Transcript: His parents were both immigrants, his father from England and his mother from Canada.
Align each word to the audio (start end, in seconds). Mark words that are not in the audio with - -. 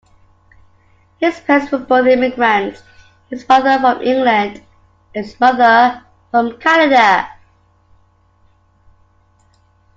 His 1.19 1.39
parents 1.41 1.71
were 1.71 1.77
both 1.77 2.07
immigrants, 2.07 2.81
his 3.29 3.43
father 3.43 3.77
from 3.77 4.01
England 4.01 4.63
and 5.13 5.25
his 5.27 5.39
mother 5.39 6.01
from 6.31 6.57
Canada. 6.57 7.29